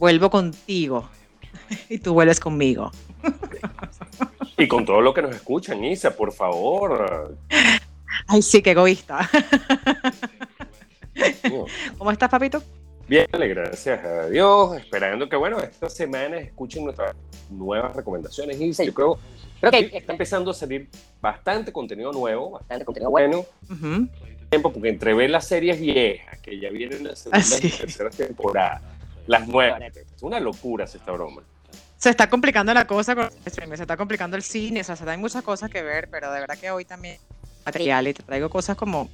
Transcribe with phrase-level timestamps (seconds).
[0.00, 1.10] Vuelvo contigo
[1.90, 2.90] y tú vuelves conmigo.
[4.56, 7.36] Y con todo lo que nos escuchan, Isa, por favor.
[8.26, 9.28] Ay, sí, qué egoísta.
[11.98, 12.62] ¿Cómo estás, papito?
[13.08, 14.78] Bien, gracias a Dios.
[14.78, 17.14] Esperando que, bueno, esta semana escuchen nuestras
[17.50, 18.58] nuevas recomendaciones.
[18.58, 19.18] Isa, yo creo,
[19.60, 20.88] creo que está empezando a salir
[21.20, 23.44] bastante contenido nuevo, bastante contenido bueno.
[24.48, 28.80] Tiempo, porque entre ver las series viejas, que ya vienen la segunda y tercera temporada,
[29.26, 29.80] las nuevas.
[29.96, 31.42] Es una locura esta broma.
[31.96, 35.42] Se está complicando la cosa con se está complicando el cine, o sea, hay muchas
[35.42, 37.18] cosas que ver, pero de verdad que hoy también
[37.64, 39.10] material y te traigo cosas como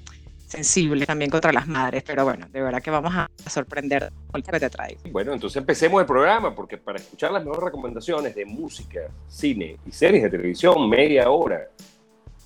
[0.47, 4.53] sensibles también contra las madres, pero bueno, de verdad que vamos a sorprender con lo
[4.53, 5.00] que te traigo.
[5.11, 9.91] Bueno, entonces empecemos el programa, porque para escuchar las mejores recomendaciones de música, cine y
[9.91, 11.69] series de televisión, media hora,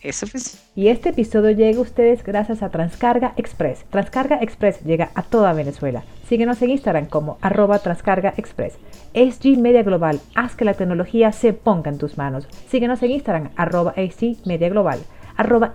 [0.02, 0.62] eso es.
[0.74, 3.84] Y este episodio llega a ustedes gracias a Transcarga Express.
[3.90, 6.04] Transcarga Express llega a toda Venezuela.
[6.28, 8.78] Síguenos en Instagram como arroba Transcarga Express.
[9.14, 12.46] SG Media Global, haz que la tecnología se ponga en tus manos.
[12.68, 15.00] Síguenos en Instagram arroba SG Media Global.
[15.36, 15.72] Arroba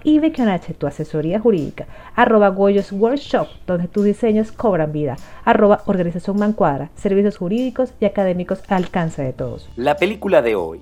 [0.78, 1.88] tu asesoría jurídica.
[2.16, 5.18] Arroba Goyos Workshop, donde tus diseños cobran vida.
[5.44, 9.68] Arroba Organización Mancuadra, servicios jurídicos y académicos al alcance de todos.
[9.76, 10.82] La película de hoy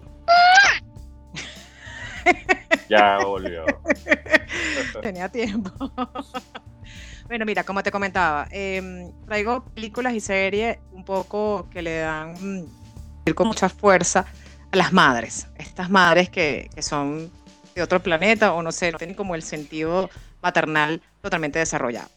[2.94, 3.66] ya volvió.
[5.02, 5.72] Tenía tiempo.
[7.28, 12.34] bueno, mira, como te comentaba, em, traigo películas y series un poco que le dan
[12.34, 14.26] mm, con mucha fuerza
[14.72, 15.48] a las madres.
[15.58, 17.32] Estas madres que, son
[17.76, 20.10] de otro planeta o no sé, no tienen como el sentido
[20.42, 22.10] maternal totalmente desarrollado.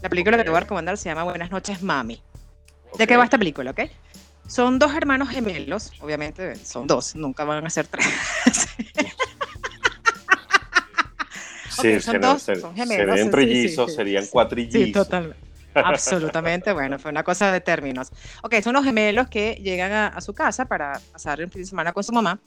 [0.00, 2.20] La película que te voy a recomendar se llama Buenas noches, mami.
[2.98, 3.80] ¿De qué va esta película, ok?
[4.46, 8.06] Son dos hermanos gemelos, obviamente son dos, nunca van a ser tres.
[11.82, 13.06] Sí, son dos, son gemelos.
[13.06, 14.82] Serían trillizos, serían cuatrillizos.
[14.82, 15.36] Sí, total.
[15.74, 18.10] Absolutamente, bueno, fue una cosa de términos.
[18.42, 21.92] Ok, son los gemelos que llegan a, su casa para pasar el fin de semana
[21.92, 22.38] con su mamá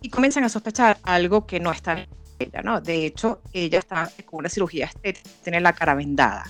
[0.00, 2.08] y comienzan a sospechar algo que no está en
[2.38, 2.80] ella, ¿no?
[2.80, 6.44] De hecho, ella está con una cirugía estética, tiene la cara vendada.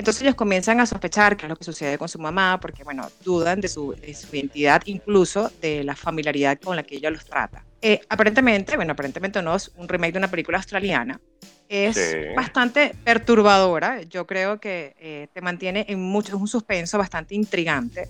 [0.00, 3.06] Entonces ellos comienzan a sospechar qué es lo que sucede con su mamá, porque, bueno,
[3.22, 3.94] dudan de su,
[4.32, 7.66] identidad, incluso de la familiaridad con la que ella los trata.
[7.82, 11.20] Eh, aparentemente, bueno, aparentemente no es un remake de una película australiana,
[11.68, 14.00] es bastante perturbadora.
[14.02, 18.08] Yo creo que eh, te mantiene en mucho, es un suspenso bastante intrigante.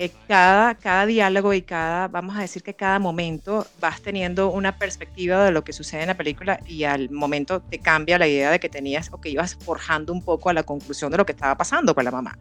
[0.00, 4.78] Eh, cada, cada diálogo y cada, vamos a decir que cada momento vas teniendo una
[4.78, 8.52] perspectiva de lo que sucede en la película y al momento te cambia la idea
[8.52, 11.32] de que tenías o que ibas forjando un poco a la conclusión de lo que
[11.32, 12.38] estaba pasando con la mamá.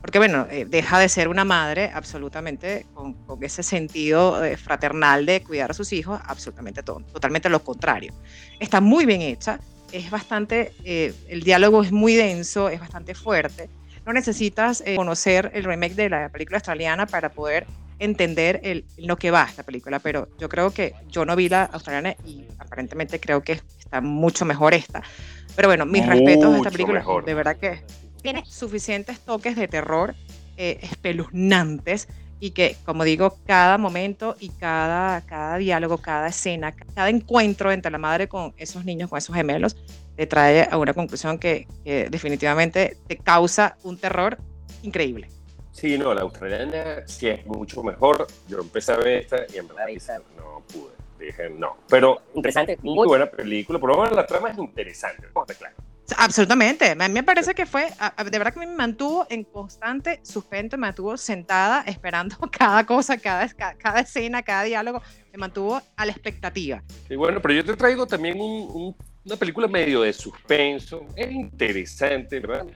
[0.00, 5.44] Porque bueno, eh, deja de ser una madre absolutamente con, con ese sentido fraternal de
[5.44, 8.12] cuidar a sus hijos, absolutamente todo, totalmente lo contrario.
[8.58, 9.60] Está muy bien hecha
[9.92, 13.68] es bastante, eh, el diálogo es muy denso, es bastante fuerte.
[14.06, 17.66] No necesitas eh, conocer el remake de la película australiana para poder
[17.98, 21.64] entender el, lo que va esta película, pero yo creo que yo no vi la
[21.64, 25.02] australiana y aparentemente creo que está mucho mejor esta.
[25.56, 27.82] Pero bueno, mis respetos a esta película, de verdad que
[28.22, 30.14] tiene suficientes toques de terror
[30.56, 32.08] eh, espeluznantes
[32.40, 37.90] y que, como digo, cada momento y cada, cada diálogo, cada escena, cada encuentro entre
[37.90, 39.76] la madre con esos niños, con esos gemelos,
[40.16, 44.38] te trae a una conclusión que, definitivamente te causa un terror
[44.82, 45.28] increíble.
[45.72, 48.26] Sí, no, la australiana sí es mucho mejor.
[48.48, 49.88] Yo empecé a ver esta y en verdad
[50.36, 50.95] no pude.
[51.18, 51.78] Dije no.
[51.88, 53.78] Pero interesante, muy buena película.
[53.78, 55.28] Por lo menos la trama es interesante,
[55.58, 55.76] claro.
[56.16, 56.90] Absolutamente.
[56.90, 57.88] A mí me parece que fue,
[58.30, 63.48] de verdad que me mantuvo en constante suspenso, me mantuvo sentada esperando cada cosa, cada,
[63.48, 65.02] cada escena, cada diálogo,
[65.32, 66.82] me mantuvo a la expectativa.
[67.10, 72.66] Y bueno, pero yo te traigo también una película medio de suspenso, es interesante, ¿verdad?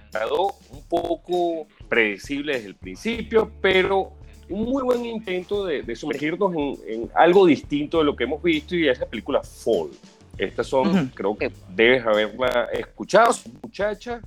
[0.70, 4.19] Un poco predecible desde el principio, pero
[4.50, 8.76] un muy buen intento de, sumergirnos en, en, algo distinto de lo que hemos visto
[8.76, 9.90] y es la película Fall.
[10.36, 14.22] Estas son, creo que debes haberla escuchado, muchacha,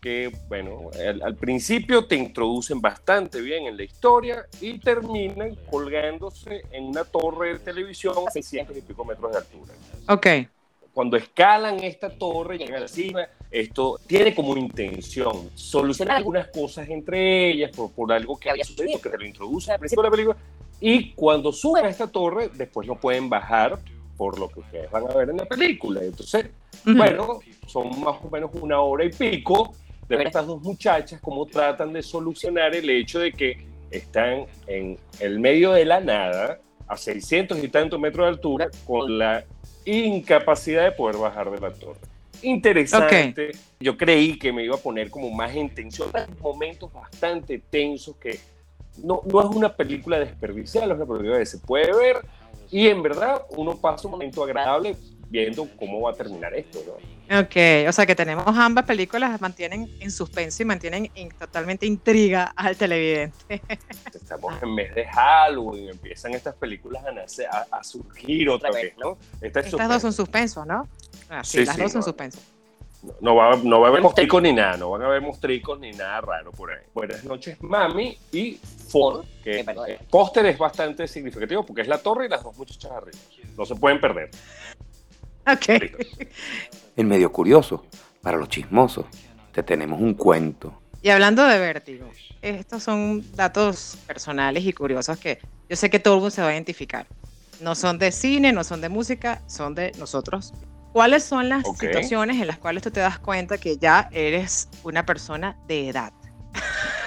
[0.00, 0.90] que, bueno,
[1.22, 7.54] al, principio te introducen bastante bien en la historia y terminan colgándose en una torre
[7.54, 9.74] de televisión a 600 y pico metros de altura.
[10.08, 10.26] Ok.
[10.94, 16.88] Cuando escalan esta torre, llegan a la cima, esto tiene como intención solucionar algunas cosas
[16.88, 20.08] entre ellas por, por algo que había sucedido, que se lo introduce al principio de
[20.08, 20.36] la película.
[20.80, 23.78] Y cuando suben a esta torre, después no pueden bajar
[24.16, 26.02] por lo que ustedes van a ver en la película.
[26.02, 26.46] Entonces,
[26.84, 29.74] bueno, son más o menos una hora y pico
[30.08, 34.98] de ver estas dos muchachas cómo tratan de solucionar el hecho de que están en
[35.18, 39.44] el medio de la nada, a 600 y tantos metros de altura, con la
[39.84, 42.10] incapacidad de poder bajar de la torre
[42.42, 43.52] interesante.
[43.80, 46.10] Yo creí que me iba a poner como más en tensión.
[46.40, 48.38] Momentos bastante tensos que
[49.02, 52.16] no, no es una película desperdiciada, es una película que se puede ver
[52.70, 54.96] y en verdad uno pasa un momento agradable
[55.30, 56.80] viendo cómo va a terminar esto.
[56.86, 57.40] ¿no?
[57.40, 57.56] Ok,
[57.88, 62.76] o sea que tenemos ambas películas, mantienen en suspenso y mantienen en totalmente intriga al
[62.76, 63.36] televidente.
[64.12, 67.04] Estamos en mes de Halloween, empiezan estas películas
[67.50, 69.16] a, a, surgir otra vez, ¿no?
[69.40, 70.88] Estas dos son suspenso, ¿no?
[71.28, 72.40] Ah, sí, las dos son suspenso.
[73.20, 75.92] No, va, no va a haber mostricos ni nada, no van a haber mostricos ni
[75.92, 76.84] nada raro por ahí.
[76.92, 82.26] Buenas noches, Mami y Ford, que el póster es bastante significativo porque es la torre
[82.26, 83.18] y las dos muchachas arriba.
[83.56, 84.30] No se pueden perder.
[85.52, 85.68] Ok.
[86.96, 87.84] En medio curioso,
[88.22, 89.06] para los chismosos,
[89.52, 90.80] te tenemos un cuento.
[91.02, 92.10] Y hablando de vértigo,
[92.42, 95.38] estos son datos personales y curiosos que
[95.68, 97.06] yo sé que todo el mundo se va a identificar.
[97.60, 100.52] No son de cine, no son de música, son de nosotros.
[100.92, 105.06] ¿Cuáles son las situaciones en las cuales tú te das cuenta que ya eres una
[105.06, 106.12] persona de edad?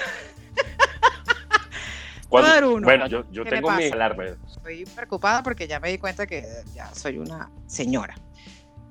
[2.34, 4.24] Bueno, yo, yo tengo mi alarma.
[4.48, 6.44] Estoy preocupada porque ya me di cuenta que
[6.74, 8.16] ya soy una señora.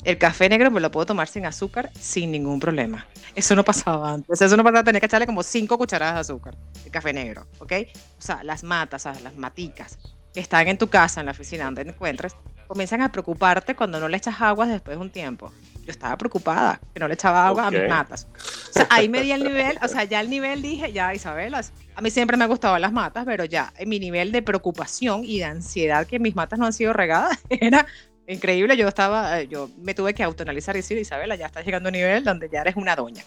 [0.05, 3.07] El café negro me lo puedo tomar sin azúcar sin ningún problema.
[3.37, 4.41] Eso no pasaba antes.
[4.41, 6.57] Eso no pasaba, tenía que echarle como cinco cucharadas de azúcar.
[6.85, 7.73] El café negro, ¿ok?
[8.19, 9.99] O sea, las matas, las maticas
[10.35, 12.35] que están en tu casa, en la oficina donde te encuentres,
[12.67, 15.53] comienzan a preocuparte cuando no le echas agua después de un tiempo.
[15.85, 18.27] Yo estaba preocupada que no le echaba agua a mis matas.
[18.71, 21.55] O sea, ahí me di el nivel, o sea, ya el nivel dije, ya Isabel,
[21.55, 25.23] a mí siempre me han gustado las matas, pero ya en mi nivel de preocupación
[25.25, 27.87] y de ansiedad que mis matas no han sido regadas era
[28.27, 28.77] increíble.
[28.77, 31.91] Yo estaba, eh, yo me tuve que autoanalizar y decir, Isabela, ya estás llegando a
[31.91, 33.25] un nivel donde ya eres una doña.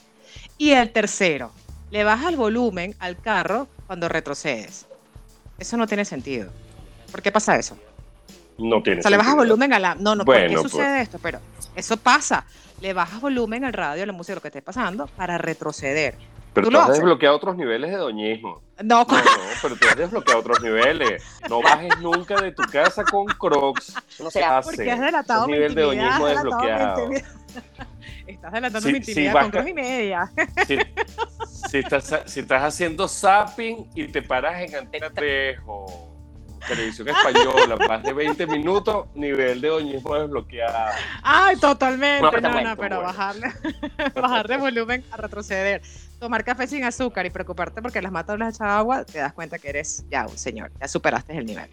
[0.57, 1.51] Y el tercero,
[1.91, 4.85] le bajas el volumen al carro cuando retrocedes.
[5.57, 6.51] Eso no tiene sentido.
[7.11, 7.77] ¿Por qué pasa eso?
[8.57, 9.95] No tiene O sea, le bajas volumen a la...
[9.95, 11.01] No, no, ¿por qué sucede pues.
[11.03, 11.19] esto?
[11.21, 11.39] Pero
[11.75, 12.45] eso pasa.
[12.81, 16.15] Le bajas volumen al radio, a la música, lo que esté pasando, para retroceder.
[16.55, 18.61] Pero tú, has desbloqueado otros niveles de doñismo.
[18.81, 19.05] No, no,
[19.61, 21.21] pero tú has desbloqueado otros niveles.
[21.49, 23.93] No bajes nunca de tu casa con Crocs.
[24.19, 24.69] No se hace.
[24.69, 27.09] Porque has delatado mi nivel de doñismo desbloqueado.
[28.27, 30.31] Estás delatando mi intimidad con Crocs y media.
[31.69, 36.15] Si, estás, si estás haciendo zapping y te paras en Antena Trejo
[36.67, 40.93] televisión española, más de 20 minutos, nivel de doñismo desbloqueado.
[41.21, 43.47] Ay, totalmente, no, no, pero bajarle,
[44.15, 45.81] bajarle volumen a retroceder.
[46.19, 49.59] Tomar café sin azúcar y preocuparte porque las matas las echado agua, te das cuenta
[49.59, 51.69] que eres ya un señor, ya superaste el nivel.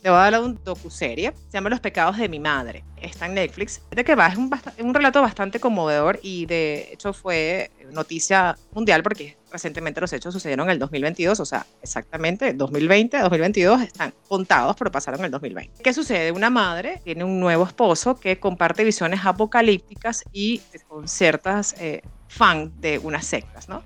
[0.03, 2.85] Te voy a hablar de un docuserie, se llama Los pecados de mi madre.
[2.97, 3.83] Está en Netflix.
[3.91, 4.49] De que va, es un,
[4.79, 10.69] un, relato bastante conmovedor y de hecho fue noticia mundial porque recientemente los hechos sucedieron
[10.69, 15.83] en el 2022, o sea, exactamente 2020, 2022 están contados, pero pasaron en el 2020.
[15.83, 16.31] ¿Qué sucede?
[16.31, 22.73] Una madre tiene un nuevo esposo que comparte visiones apocalípticas y con ciertas eh, fan
[22.81, 23.83] de unas sectas, ¿no?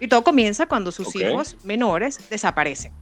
[0.00, 2.92] Y todo comienza cuando sus hijos menores desaparecen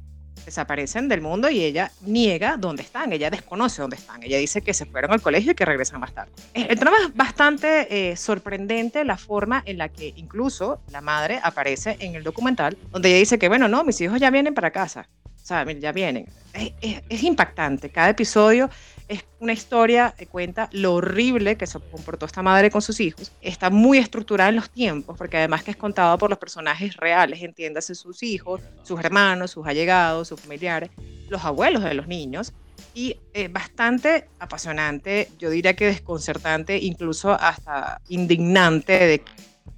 [0.44, 4.74] desaparecen del mundo y ella niega dónde están, ella desconoce dónde están, ella dice que
[4.74, 6.32] se fueron al colegio y que regresan más tarde.
[6.52, 11.96] El drama es bastante eh, sorprendente la forma en la que incluso la madre aparece
[12.00, 15.08] en el documental, donde ella dice que, bueno, no, mis hijos ya vienen para casa,
[15.42, 16.26] o sea, ya vienen.
[16.52, 18.70] es impactante, cada episodio
[19.08, 23.32] es una historia que cuenta lo horrible que se comportó esta madre con sus hijos.
[23.40, 27.42] Está muy estructurada en los tiempos, porque además que es contado por los personajes reales,
[27.42, 30.90] entiéndase sus hijos, sus hermanos, sus allegados, sus familiares,
[31.28, 32.52] los abuelos de los niños.
[32.94, 39.20] Y es bastante apasionante, yo diría que desconcertante, incluso hasta indignante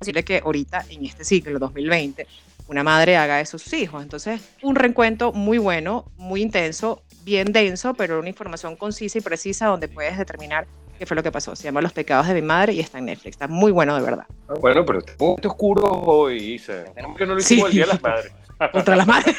[0.00, 2.26] de que ahorita en este ciclo 2020
[2.68, 4.02] una madre haga eso a sus hijos.
[4.02, 9.66] Entonces, un reencuentro muy bueno, muy intenso, bien denso, pero una información concisa y precisa
[9.66, 10.64] donde puedes determinar
[10.96, 11.56] qué fue lo que pasó.
[11.56, 13.34] Se llama Los pecados de mi madre y está en Netflix.
[13.34, 14.26] Está muy bueno, de verdad.
[14.60, 16.84] Bueno, pero está muy oscuro hoy, Isa.
[17.18, 18.32] que no lo hicimos el Día de las Madres.
[18.72, 19.36] Contra las madres.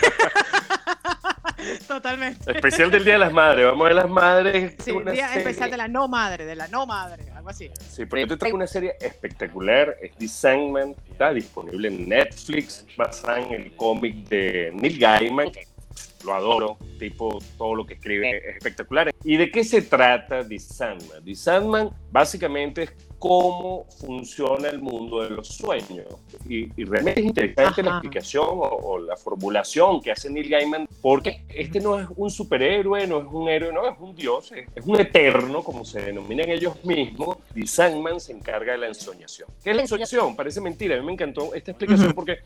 [1.88, 2.52] Totalmente.
[2.52, 3.66] Especial del Día de las Madres.
[3.66, 4.76] Vamos a ver las madres.
[4.84, 7.72] Sí, una día serie- especial de la no madre, de la no madre, algo así.
[7.90, 9.96] Sí, pero yo te traigo una serie espectacular.
[10.02, 10.96] Es The Sandman.
[11.10, 12.86] Está disponible en Netflix.
[12.96, 15.52] Basada en el cómic de Neil Gaiman.
[16.28, 16.78] Lo adoro.
[17.00, 19.12] Tipo, todo lo que escribe es espectacular.
[19.24, 21.24] ¿Y de qué se trata The Sandman?
[21.24, 26.06] The Sandman básicamente es cómo funciona el mundo de los sueños.
[26.48, 27.98] Y, y realmente es interesante la Ajá.
[28.00, 33.08] explicación o, o la formulación que hace Neil Gaiman, porque este no es un superhéroe,
[33.08, 36.50] no es un héroe, no, es un dios, es, es un eterno, como se denominan
[36.50, 37.38] ellos mismos.
[37.56, 39.50] Y Sandman se encarga de la ensoñación.
[39.64, 40.36] ¿Qué es la ensoñación?
[40.36, 40.96] Parece mentira.
[40.96, 42.16] A mí me encantó esta explicación Ujú.
[42.16, 42.40] porque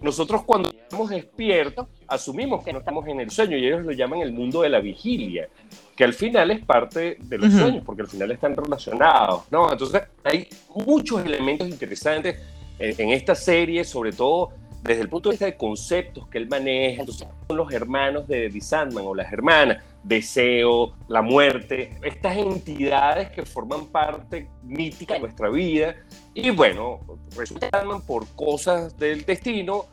[0.00, 4.20] nosotros cuando estamos despiertos asumimos que no estamos en el sueño y ellos lo llaman
[4.20, 5.48] el mundo de la vigilia
[5.96, 9.72] que al final es parte de los sueños, porque al final están relacionados, ¿no?
[9.72, 10.48] Entonces hay
[10.86, 12.40] muchos elementos interesantes
[12.78, 14.50] en, en esta serie, sobre todo
[14.82, 17.00] desde el punto de vista de conceptos que él maneja.
[17.00, 23.30] Entonces, son los hermanos de The Sandman o las hermanas, Deseo, la muerte, estas entidades
[23.30, 25.96] que forman parte mítica de nuestra vida.
[26.34, 27.00] Y bueno,
[27.36, 29.86] resulta que Sandman, por cosas del destino,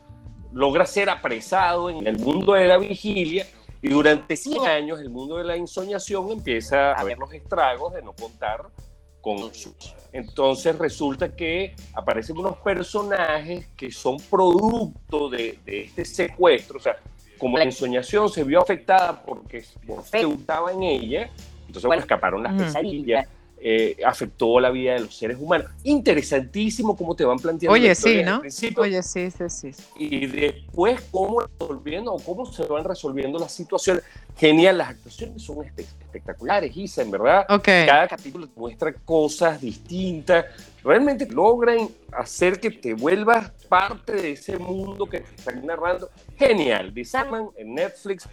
[0.54, 3.46] logra ser apresado en el mundo de la vigilia
[3.82, 8.02] y durante 100 años el mundo de la ensoñación empieza a ver los estragos de
[8.02, 8.66] no contar
[9.22, 9.94] con sus.
[10.14, 16.98] Entonces resulta que aparecen unos personajes que son producto de, de este secuestro, o sea,
[17.38, 21.30] como la ensoñación se vio afectada porque Morfeo estaba en ella,
[21.62, 23.28] entonces bueno, escaparon las pesadillas,
[23.58, 25.72] eh, afectó la vida de los seres humanos.
[25.84, 27.76] Interesantísimo cómo te van planteando.
[27.76, 28.40] la Oye, sí, ¿no?
[28.78, 29.72] Oye, sí, sí, sí.
[29.98, 34.04] y después cómo resolviendo o cómo se van resolviendo las situaciones.
[34.38, 37.46] Genial, las actuaciones son espe- espectaculares, Isa, en verdad.
[37.50, 37.64] Ok.
[37.86, 40.46] Cada capítulo te muestra cosas distintas.
[40.84, 46.10] Realmente logran hacer que te vuelvas parte de ese mundo que te están narrando.
[46.38, 46.94] Genial.
[46.94, 48.28] The Sandman en Netflix.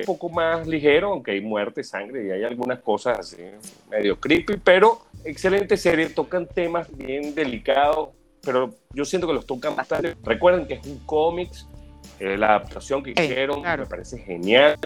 [0.00, 3.36] Un poco más ligero, aunque hay muerte, sangre y hay algunas cosas así
[3.90, 6.10] medio creepy, pero excelente serie.
[6.10, 8.10] Tocan temas bien delicados,
[8.42, 10.16] pero yo siento que los tocan bastante.
[10.24, 11.66] Recuerden que es un cómics,
[12.18, 13.84] eh, la adaptación que hicieron claro.
[13.84, 14.76] me parece genial.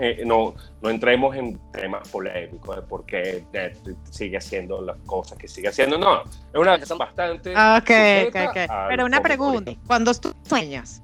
[0.00, 5.36] Eh, no, no entremos en temas polémicos de por qué Netflix sigue haciendo las cosas
[5.36, 5.98] que sigue haciendo.
[5.98, 7.50] No, es una adaptación bastante.
[7.50, 8.72] Ok, ok, ok.
[8.88, 9.74] Pero una pregunta.
[9.86, 11.02] Cuando tú sueñas,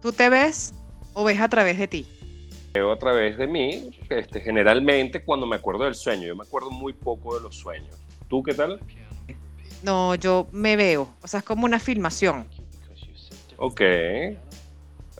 [0.00, 0.72] ¿tú te ves
[1.14, 2.17] o ves a través de ti?
[2.78, 6.28] Veo a través de mí, este, generalmente cuando me acuerdo del sueño.
[6.28, 7.96] Yo me acuerdo muy poco de los sueños.
[8.28, 8.78] ¿Tú qué tal?
[9.82, 11.08] No, yo me veo.
[11.20, 12.46] O sea, es como una filmación.
[13.56, 13.80] Ok.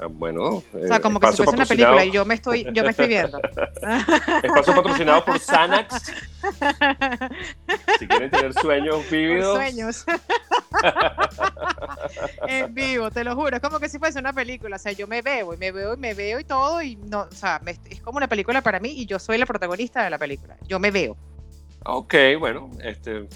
[0.01, 0.45] Ah, bueno.
[0.45, 3.09] O sea, como que si fuese una película y yo me estoy, yo me estoy
[3.09, 3.41] viendo.
[4.45, 6.13] Espacio patrocinado por Xanax.
[7.99, 9.57] Si quieren tener sueños Por vívidos.
[9.57, 10.05] sueños.
[13.11, 13.57] te lo juro.
[13.57, 14.77] Es como que si fuese una película.
[14.77, 16.81] O sea, yo me veo y me veo y me veo y todo.
[16.83, 19.47] Y no, o sea, me- es como una película para mí y yo soy la
[19.47, 20.57] protagonista de la película.
[20.67, 21.17] Yo me veo.
[21.85, 23.27] Ok, bueno, este,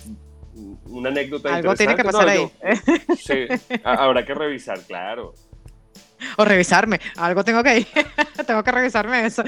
[0.87, 2.51] una anécdota Algo tiene que pasar ahí.
[2.63, 3.47] Yo- sí,
[3.85, 5.35] ha- habrá que revisar, claro.
[6.37, 7.01] O revisarme.
[7.17, 7.87] Algo tengo que ir.
[8.47, 9.43] tengo que revisarme eso.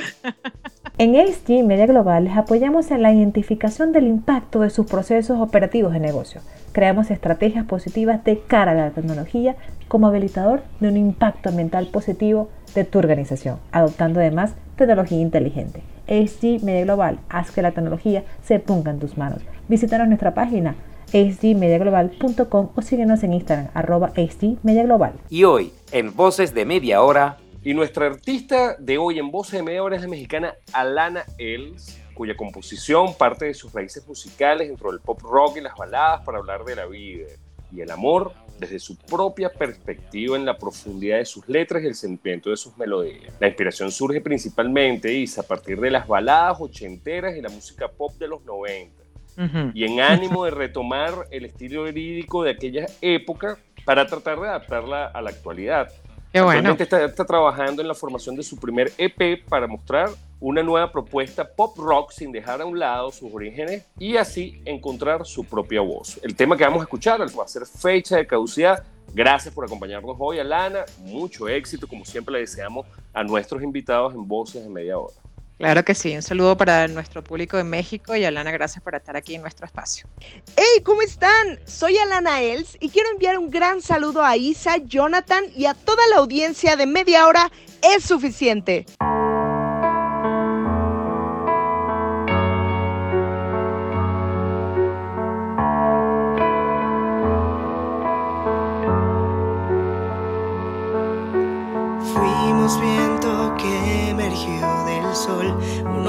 [0.97, 5.93] En SG Media Global les apoyamos en la identificación del impacto de sus procesos operativos
[5.93, 6.41] de negocio.
[6.71, 9.57] Creamos estrategias positivas de cara a la tecnología
[9.89, 15.83] como habilitador de un impacto ambiental positivo de tu organización, adoptando además tecnología inteligente.
[16.07, 19.41] SG Media Global, haz que la tecnología se ponga en tus manos.
[19.67, 20.77] Visítanos nuestra página
[21.09, 25.15] sgmediaglobal.com o síguenos en Instagram arroba sgmediaglobal.
[25.29, 29.63] Y hoy, en Voces de Media Hora, Y nuestra artista de hoy en Voces de
[29.63, 34.91] Media Hora es la mexicana Alana Els, cuya composición parte de sus raíces musicales dentro
[34.91, 37.25] del pop rock y las baladas para hablar de la vida
[37.73, 41.95] y el amor desde su propia perspectiva en la profundidad de sus letras y el
[41.95, 43.33] sentimiento de sus melodías.
[43.41, 48.13] La inspiración surge principalmente, Isa, a partir de las baladas ochenteras y la música pop
[48.19, 49.03] de los 90
[49.39, 49.71] Ujú.
[49.73, 55.07] y en ánimo de retomar el estilo verídico de aquella época para tratar de adaptarla
[55.07, 55.89] a la actualidad.
[56.35, 60.11] Qué está, está trabajando en la formación de su primer EP para mostrar
[60.41, 65.25] una nueva propuesta pop rock sin dejar a un lado sus orígenes y así encontrar
[65.27, 66.19] su propia voz.
[66.25, 68.83] El tema que vamos a escuchar va a ser Fecha de Caducidad.
[69.15, 70.85] Gracias por acompañarnos hoy, Alana.
[71.05, 75.15] Mucho éxito, como siempre le deseamos a nuestros invitados en Voces de Media Hora.
[75.59, 76.15] Claro que sí.
[76.15, 79.67] Un saludo para nuestro público en México y Alana, gracias por estar aquí en nuestro
[79.67, 80.09] espacio.
[80.57, 81.61] Hey, ¿cómo están?
[81.65, 86.07] Soy Alana Els y quiero enviar un gran saludo a Isa, Jonathan y a toda
[86.09, 87.51] la audiencia de media hora.
[87.83, 88.87] Es suficiente.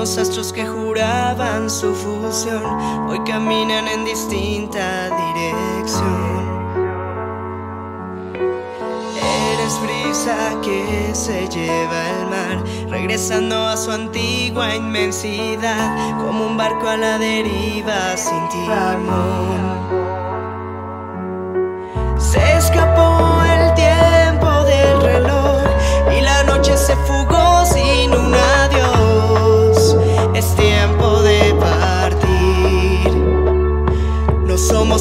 [0.05, 2.63] Los astros que juraban su fusión
[3.09, 6.45] hoy caminan en distinta dirección.
[9.53, 16.87] Eres brisa que se lleva el mar, regresando a su antigua inmensidad, como un barco
[16.87, 19.94] a la deriva sin timón.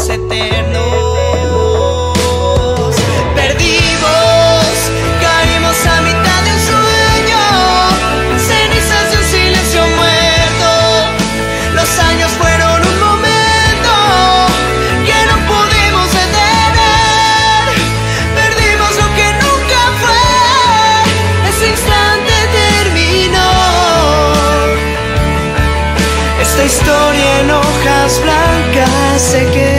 [0.01, 0.27] Eternos.
[3.37, 4.75] Perdimos,
[5.23, 7.43] caímos a mitad de un sueño.
[8.37, 10.71] Cenizas de un silencio muerto.
[11.75, 13.93] Los años fueron un momento
[15.07, 17.65] que no pudimos detener.
[18.35, 20.27] Perdimos lo que nunca fue.
[21.51, 23.53] Ese instante terminó.
[26.43, 29.74] Esta historia en hojas blancas se quedó.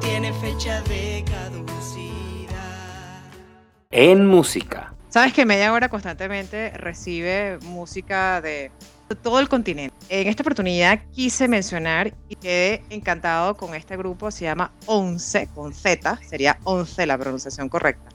[0.00, 2.52] Tiene fecha de caducidad.
[3.90, 4.94] En música.
[5.08, 8.70] Sabes que Media Hora constantemente recibe música de
[9.22, 9.94] todo el continente.
[10.10, 15.72] En esta oportunidad quise mencionar y quedé encantado con este grupo, se llama Once, con
[15.72, 18.10] Z, sería Once la pronunciación correcta.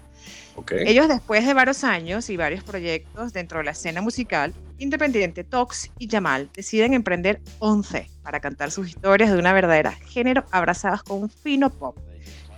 [0.56, 0.74] Ok.
[0.86, 5.92] Ellos después de varios años y varios proyectos dentro de la escena musical, Independiente, Tox
[5.98, 11.22] y Yamal deciden emprender Once para cantar sus historias de una verdadera género abrazadas con
[11.22, 11.98] un fino pop.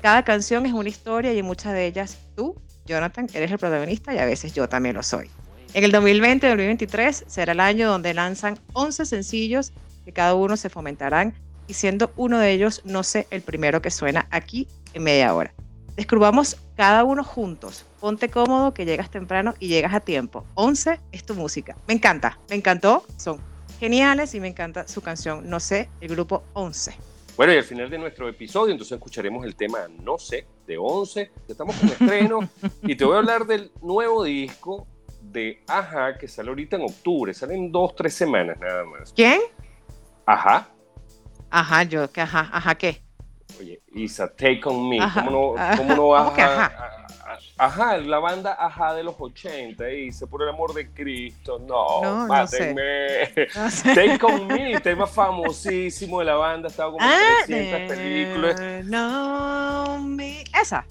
[0.02, 4.12] Cada canción es una historia y en muchas de ellas tú, Jonathan, eres el protagonista
[4.12, 5.30] y a veces yo también lo soy.
[5.76, 9.72] En el 2020-2023 será el año donde lanzan 11 sencillos
[10.04, 11.36] que cada uno se fomentarán
[11.68, 15.54] y siendo uno de ellos, no sé, el primero que suena aquí en media hora.
[15.96, 17.86] Descubramos cada uno juntos.
[18.02, 20.46] Ponte cómodo que llegas temprano y llegas a tiempo.
[20.56, 21.78] 11 es tu música.
[21.88, 23.06] Me encanta, me encantó.
[23.18, 23.40] Son
[23.80, 26.98] geniales y me encanta su canción, no sé, el grupo 11.
[27.38, 31.32] Bueno, y al final de nuestro episodio, entonces escucharemos el tema No sé, de 11.
[31.48, 32.50] Estamos con estreno
[32.84, 34.88] y te voy a hablar del nuevo disco
[35.22, 37.34] de Aja que sale ahorita en octubre.
[37.34, 39.14] Sale en dos, tres semanas nada más.
[39.14, 39.40] ¿Quién?
[40.26, 40.70] Ajá.
[41.50, 43.05] Ajá, yo, que ajá, ajá, ¿qué?
[43.60, 45.00] Oye, Isa, Take On Me.
[45.00, 45.24] Ajá.
[45.26, 46.66] ¿Cómo no, cómo no ¿cómo que Aja?
[46.66, 46.76] ajá?
[46.78, 47.06] a- a-
[47.58, 49.86] Ajá, la banda Ajá de los 80.
[49.86, 52.74] Dice, por el amor de Cristo, no, No, no sé.
[52.74, 53.48] mátenme.
[53.56, 53.94] No.
[53.96, 56.68] Take On Me, tema famosísimo de la banda.
[56.68, 58.86] Estaba como en Ah, 300 películas.
[58.86, 60.44] no me...
[60.62, 60.86] Esa.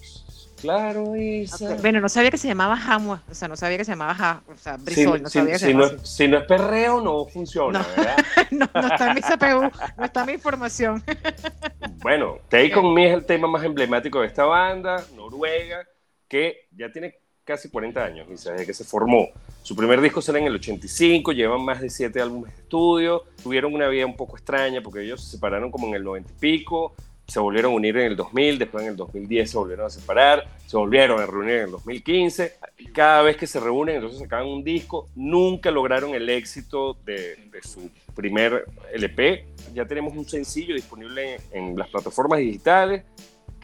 [0.61, 1.77] Claro, Isa.
[1.83, 4.43] Bueno, no sabía que se llamaba Jamua, o sea, no sabía que se llamaba Ja,
[4.51, 6.39] o sea, Si, Brisol, no si- sabía que se si no llamaba es, si no
[6.39, 7.85] es perreo, no funciona, No.
[7.95, 8.17] ¿verdad?
[8.51, 11.05] no está en mi CPU, no está mi información.
[12.05, 15.89] Bueno, Take On Me es el tema más emblemático de esta banda, Noruega,
[16.29, 17.15] que ya tiene
[17.45, 19.31] casi 40 años, desde que se formó.
[19.63, 23.73] Su primer disco sale en el 85, llevan más de 7 álbumes de estudio, tuvieron
[23.73, 26.95] una vida un poco extraña porque ellos se separaron como en el 90 y pico,
[27.27, 30.47] se volvieron a unir en el 2000, después en el 2010 se volvieron a separar,
[30.67, 32.53] se volvieron a reunir en el 2015.
[32.93, 37.63] Cada vez que se reúnen, entonces sacaban un disco, nunca lograron el éxito de, de
[37.63, 39.47] su primer LP.
[39.73, 43.05] Ya tenemos un sencillo disponible en, en las plataformas digitales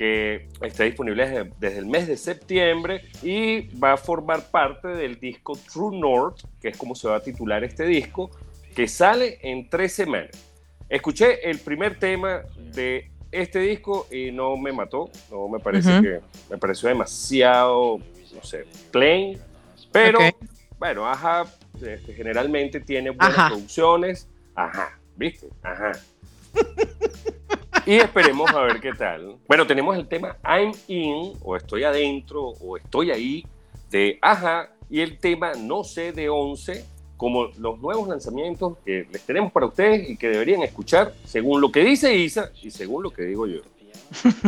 [0.01, 5.20] que está disponible desde, desde el mes de septiembre y va a formar parte del
[5.20, 8.31] disco True North, que es como se va a titular este disco,
[8.75, 10.31] que sale en tres semanas.
[10.88, 16.20] Escuché el primer tema de este disco y no me mató, no me parece que
[16.50, 17.98] me pareció demasiado,
[18.34, 19.40] no sé, plain,
[19.92, 20.18] pero
[20.78, 21.44] bueno, ajá,
[21.80, 23.48] este, generalmente tiene buenas Ajá.
[23.48, 25.48] producciones, ajá, ¿viste?
[25.62, 25.92] Ajá.
[27.86, 29.36] Y esperemos a ver qué tal.
[29.48, 33.46] Bueno, tenemos el tema I'm In, o estoy adentro, o estoy ahí,
[33.90, 36.84] de Aja, y el tema No sé de 11,
[37.20, 41.70] como los nuevos lanzamientos que les tenemos para ustedes y que deberían escuchar según lo
[41.70, 43.61] que dice Isa y según lo que digo yo.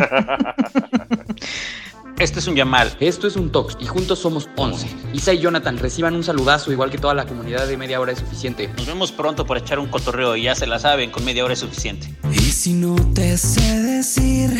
[2.18, 2.96] Esto es un Yamal.
[2.98, 3.76] Esto es un Tox.
[3.78, 4.86] Y juntos somos 11.
[5.12, 8.20] Isa y Jonathan reciban un saludazo, igual que toda la comunidad de media hora es
[8.20, 8.68] suficiente.
[8.68, 11.52] Nos vemos pronto por echar un cotorreo y ya se la saben, con media hora
[11.52, 12.08] es suficiente.
[12.32, 14.50] Y si no te sé decir,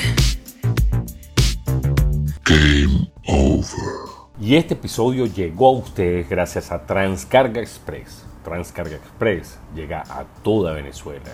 [4.42, 8.24] Y este episodio llegó a ustedes gracias a Transcarga Express.
[8.42, 11.30] Transcarga Express llega a toda Venezuela.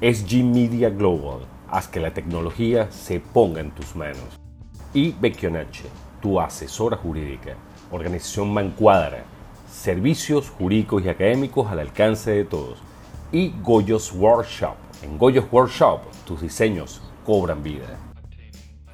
[0.00, 4.40] SG Media Global, haz que la tecnología se ponga en tus manos.
[4.92, 5.84] Y Becchionache,
[6.20, 7.54] tu asesora jurídica,
[7.92, 9.22] organización Mancuadra,
[9.70, 12.80] servicios jurídicos y académicos al alcance de todos.
[13.30, 14.74] Y Goyos Workshop.
[15.04, 18.09] En Goyos Workshop, tus diseños cobran vida.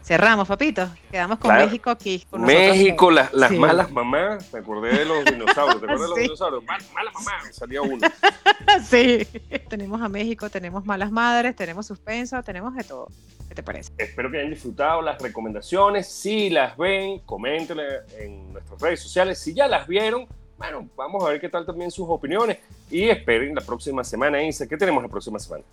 [0.07, 0.89] Cerramos, papito.
[1.11, 1.65] Quedamos con Claro.
[1.67, 2.25] México aquí.
[2.31, 2.43] con.
[2.43, 3.59] México, las, las Sí.
[3.59, 4.53] malas mamás.
[4.53, 5.81] Me acordé de los dinosaurios.
[5.81, 6.23] ¿Te acuerdas de los Sí.
[6.23, 6.65] dinosaurios?
[6.65, 7.33] Mal- mala mamá.
[7.51, 7.99] Salía uno.
[8.89, 9.27] Sí.
[9.69, 13.09] Tenemos a México, tenemos malas madres, tenemos suspenso, tenemos de todo.
[13.49, 13.91] ¿Qué te parece?
[13.99, 16.07] Espero que hayan disfrutado las recomendaciones.
[16.09, 17.85] Si las ven, coméntenle
[18.19, 19.41] en nuestras redes sociales.
[19.41, 20.27] Si ya las vieron,
[20.59, 22.59] bueno, vamos a ver qué tal también sus opiniones.
[22.91, 24.67] Y esperen la próxima semana, Insa.
[24.67, 25.65] ¿Qué tenemos la próxima semana?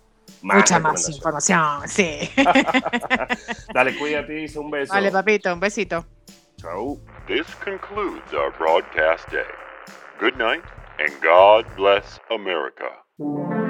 [0.42, 2.30] Mucha más información, sí.
[3.74, 4.60] Dale, cuídate, Isa.
[4.60, 4.92] Un beso.
[4.92, 6.04] Vale, papito, un besito.
[6.58, 6.98] Chau.
[7.26, 9.46] This concludes our broadcast day.
[10.20, 10.62] Good night,
[10.98, 13.63] and God bless America.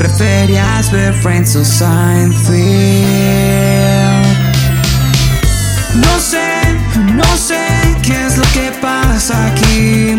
[0.00, 2.56] Preferías ver Friends o Seinfeld.
[5.94, 6.48] No sé,
[7.14, 7.62] no sé
[8.02, 10.18] qué es lo que pasa aquí.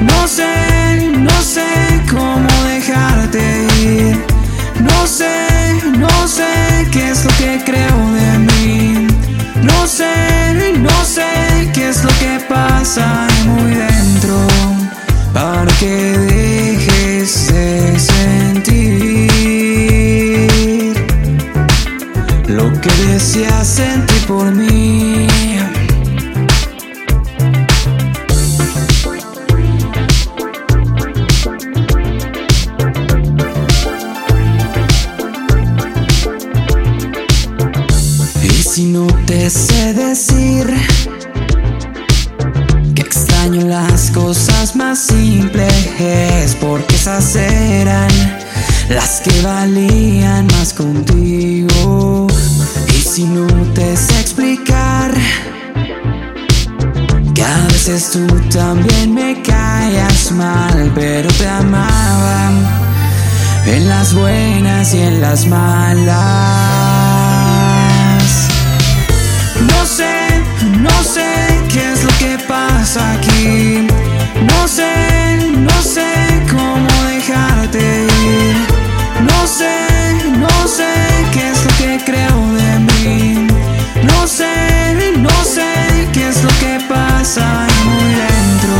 [0.00, 1.66] No sé, no sé
[2.08, 4.24] cómo dejarte ir.
[4.78, 5.34] No sé,
[5.98, 9.08] no sé qué es lo que creo de mí.
[9.60, 14.46] No sé, no sé qué es lo que pasa muy dentro
[15.32, 18.35] para que dejes de sentir
[23.16, 25.26] deseas sentir por mí.
[38.42, 40.66] Y si no te sé decir
[42.94, 48.10] que extraño las cosas más simples, porque esas eran
[48.90, 52.05] las que valían más contigo.
[53.16, 53.24] Si
[54.20, 55.10] explicar
[57.34, 62.50] que a veces tú también me callas mal, pero te amaba
[63.64, 66.12] en las buenas y en las malas.
[69.62, 70.44] No sé,
[70.78, 73.88] no sé qué es lo que pasa aquí.
[74.42, 74.92] No sé,
[75.56, 78.56] no sé cómo dejarte ir.
[79.22, 79.74] No sé,
[80.38, 80.92] no sé
[81.32, 82.45] qué es lo que creo
[84.02, 88.76] No sé, no sé qué es lo que pasa muy dentro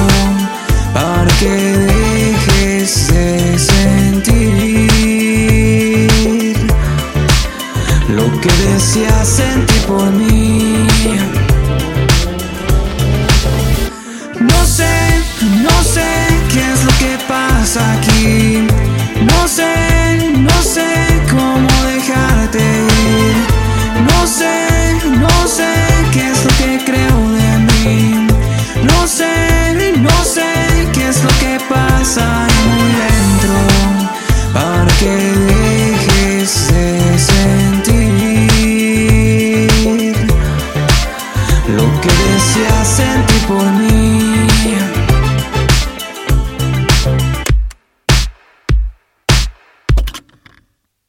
[0.92, 1.54] para que
[1.92, 4.56] dejes de sentir
[8.08, 10.86] lo que deseas sentir por mí.
[31.76, 33.56] Es lo que pasa muy dentro
[34.52, 35.14] para que
[35.52, 38.16] dejes de sentir
[41.68, 43.85] lo que deseas sentir por mí.